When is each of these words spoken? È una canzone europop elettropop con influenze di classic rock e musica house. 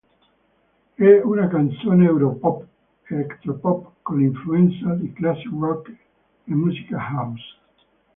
È 0.95 1.11
una 1.23 1.47
canzone 1.47 2.05
europop 2.05 2.65
elettropop 3.03 3.97
con 4.01 4.19
influenze 4.19 4.97
di 4.97 5.13
classic 5.13 5.51
rock 5.51 5.89
e 5.89 6.53
musica 6.55 6.97
house. 6.97 7.45